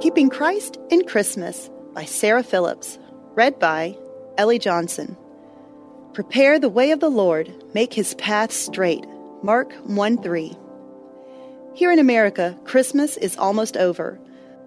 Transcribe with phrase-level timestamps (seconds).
[0.00, 2.98] Keeping Christ in Christmas by Sarah Phillips.
[3.34, 3.96] Read by
[4.36, 5.16] Ellie Johnson.
[6.12, 9.06] Prepare the way of the Lord, make his path straight.
[9.42, 10.56] Mark 1 3.
[11.74, 14.20] Here in America, Christmas is almost over.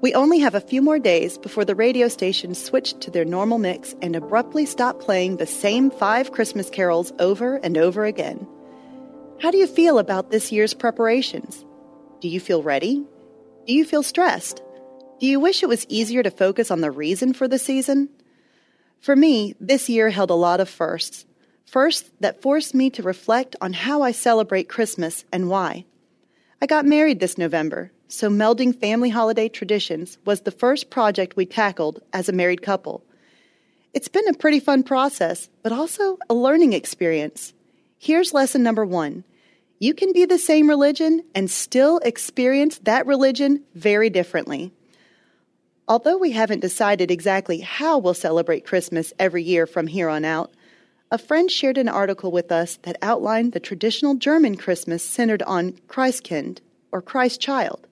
[0.00, 3.58] We only have a few more days before the radio stations switch to their normal
[3.58, 8.48] mix and abruptly stop playing the same five Christmas carols over and over again.
[9.40, 11.64] How do you feel about this year's preparations?
[12.20, 13.04] Do you feel ready?
[13.66, 14.62] Do you feel stressed?
[15.20, 18.08] Do you wish it was easier to focus on the reason for the season?
[19.00, 21.26] For me, this year held a lot of firsts.
[21.66, 25.84] First, that forced me to reflect on how I celebrate Christmas and why.
[26.62, 31.44] I got married this November, so melding family holiday traditions was the first project we
[31.44, 33.04] tackled as a married couple.
[33.92, 37.52] It's been a pretty fun process, but also a learning experience.
[37.98, 39.24] Here's lesson number one
[39.78, 44.72] you can be the same religion and still experience that religion very differently.
[45.90, 50.52] Although we haven't decided exactly how we'll celebrate Christmas every year from here on out,
[51.10, 55.72] a friend shared an article with us that outlined the traditional German Christmas centered on
[55.88, 56.60] Christkind,
[56.92, 57.88] or Christ child.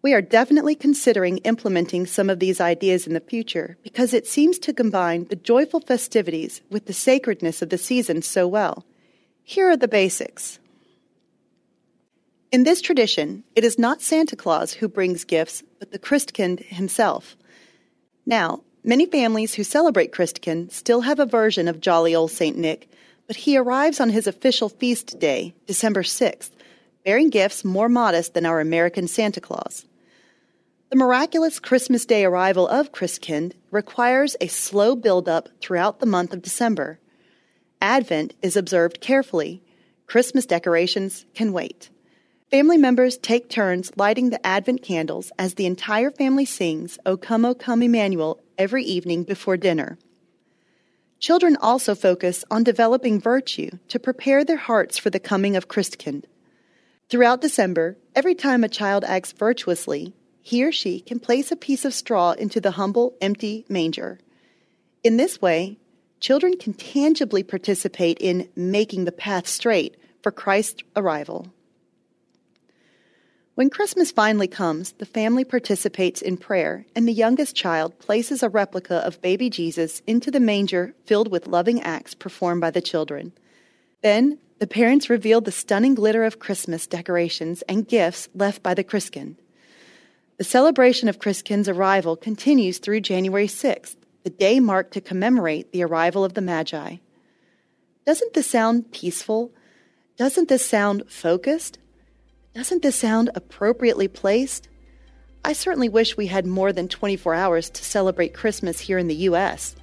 [0.00, 4.56] We are definitely considering implementing some of these ideas in the future because it seems
[4.60, 8.86] to combine the joyful festivities with the sacredness of the season so well.
[9.42, 10.59] Here are the basics.
[12.52, 17.36] In this tradition, it is not Santa Claus who brings gifts, but the Christkind himself.
[18.26, 22.56] Now, Many families who celebrate Christkind still have a version of jolly old St.
[22.56, 22.88] Nick,
[23.26, 26.50] but he arrives on his official feast day, December 6th,
[27.04, 29.84] bearing gifts more modest than our American Santa Claus.
[30.88, 36.42] The miraculous Christmas Day arrival of Christkind requires a slow build-up throughout the month of
[36.42, 36.98] December.
[37.82, 39.62] Advent is observed carefully.
[40.06, 41.90] Christmas decorations can wait.
[42.50, 47.44] Family members take turns lighting the Advent candles as the entire family sings O Come,
[47.44, 49.98] O Come Emmanuel every evening before dinner.
[51.20, 56.24] Children also focus on developing virtue to prepare their hearts for the coming of Christkind.
[57.08, 60.12] Throughout December, every time a child acts virtuously,
[60.42, 64.18] he or she can place a piece of straw into the humble, empty manger.
[65.04, 65.78] In this way,
[66.18, 71.46] children can tangibly participate in making the path straight for Christ's arrival.
[73.60, 78.48] When Christmas finally comes, the family participates in prayer, and the youngest child places a
[78.48, 83.32] replica of baby Jesus into the manger filled with loving acts performed by the children.
[84.00, 88.82] Then, the parents reveal the stunning glitter of Christmas decorations and gifts left by the
[88.82, 89.36] Christkind.
[90.38, 95.82] The celebration of Christkind's arrival continues through January 6th, the day marked to commemorate the
[95.82, 96.96] arrival of the Magi.
[98.06, 99.52] Doesn't this sound peaceful?
[100.16, 101.78] Doesn't this sound focused?
[102.54, 104.68] Doesn't this sound appropriately placed?
[105.44, 109.14] I certainly wish we had more than 24 hours to celebrate Christmas here in the
[109.14, 109.76] U.S.,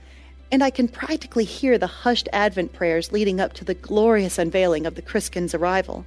[0.51, 4.85] and I can practically hear the hushed Advent prayers leading up to the glorious unveiling
[4.85, 6.06] of the Christkind's arrival.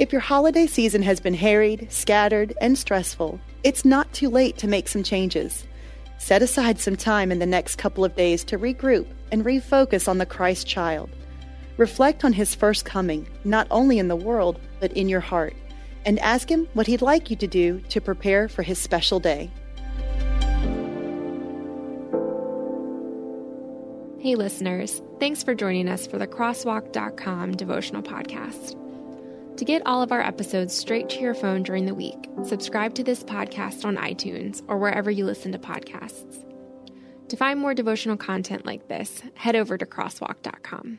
[0.00, 4.68] If your holiday season has been harried, scattered, and stressful, it's not too late to
[4.68, 5.66] make some changes.
[6.18, 10.18] Set aside some time in the next couple of days to regroup and refocus on
[10.18, 11.10] the Christ child.
[11.80, 15.56] Reflect on his first coming, not only in the world, but in your heart,
[16.04, 19.50] and ask him what he'd like you to do to prepare for his special day.
[24.18, 28.76] Hey, listeners, thanks for joining us for the Crosswalk.com devotional podcast.
[29.56, 33.04] To get all of our episodes straight to your phone during the week, subscribe to
[33.04, 36.44] this podcast on iTunes or wherever you listen to podcasts.
[37.30, 40.98] To find more devotional content like this, head over to crosswalk.com.